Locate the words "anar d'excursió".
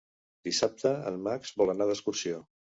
1.75-2.43